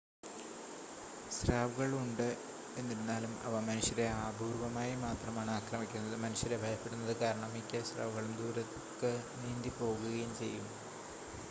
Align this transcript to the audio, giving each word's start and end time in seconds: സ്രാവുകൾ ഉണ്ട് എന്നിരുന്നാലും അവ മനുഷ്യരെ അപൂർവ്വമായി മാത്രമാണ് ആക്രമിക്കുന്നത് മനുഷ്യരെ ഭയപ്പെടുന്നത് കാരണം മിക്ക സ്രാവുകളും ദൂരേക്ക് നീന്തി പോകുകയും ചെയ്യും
സ്രാവുകൾ 1.35 1.89
ഉണ്ട് 1.97 2.25
എന്നിരുന്നാലും 2.77 3.33
അവ 3.43 3.59
മനുഷ്യരെ 3.67 4.07
അപൂർവ്വമായി 4.23 4.95
മാത്രമാണ് 5.05 5.53
ആക്രമിക്കുന്നത് 5.57 6.17
മനുഷ്യരെ 6.23 6.59
ഭയപ്പെടുന്നത് 6.63 7.15
കാരണം 7.21 7.55
മിക്ക 7.55 7.83
സ്രാവുകളും 7.85 8.35
ദൂരേക്ക് 8.41 9.13
നീന്തി 9.39 9.73
പോകുകയും 9.79 10.33
ചെയ്യും 10.39 10.67